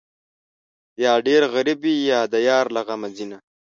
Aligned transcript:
یا 1.03 1.13
ډېر 1.27 1.41
غریب 1.53 1.79
وي، 1.83 1.95
یا 2.11 2.19
د 2.33 2.35
یار 2.49 2.65
له 2.75 2.81
غمه 2.87 3.09
ځینه 3.17 3.37